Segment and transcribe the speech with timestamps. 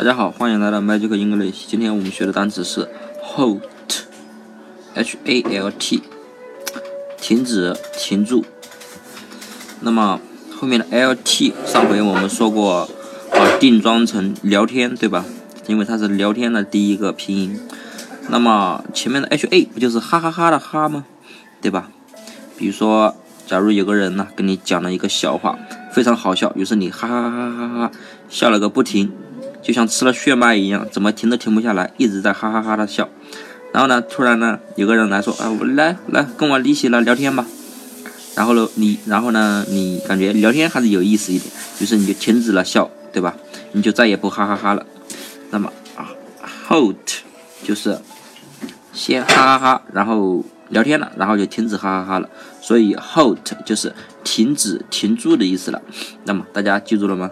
[0.00, 1.66] 大家好，欢迎来到 Magic English。
[1.68, 2.88] 今天我们学的单词是
[3.22, 6.02] halt，h a l t，
[7.20, 8.42] 停止、停住。
[9.80, 10.18] 那么
[10.56, 12.88] 后面的 l t，上回我们说过，
[13.32, 15.26] 啊，定装成聊天，对吧？
[15.66, 17.60] 因为它是聊天的第一个拼音。
[18.30, 21.04] 那么前面的 h a 不就是哈哈哈的哈吗？
[21.60, 21.90] 对吧？
[22.56, 23.14] 比如说，
[23.46, 25.58] 假如有个人呢跟你讲了一个笑话，
[25.92, 27.90] 非常好笑，于是你哈哈哈哈哈哈
[28.30, 29.12] 笑了个不停。
[29.70, 33.08] 就像吃了血脉一样，怎么停都停不下来，一直在哈哈哈的笑。
[33.72, 37.46] 然后呢，突然呢，有个人来说：“啊，我来来跟我一起来聊天吧。”
[38.34, 43.36] 然后呢，你然后呢，你感觉聊天还是有意思一点，于是你就停止了笑，对吧？
[43.70, 44.84] 你就再也不哈哈哈了。
[45.50, 46.10] 那么啊
[46.68, 46.96] ，halt
[47.62, 47.96] 就是
[48.92, 52.28] 先哈哈哈，然后聊天了，然后就停止哈哈哈了。
[52.60, 53.94] 所以 halt 就是
[54.24, 55.80] 停止、停住的意思了。
[56.24, 57.30] 那么大家记住了吗？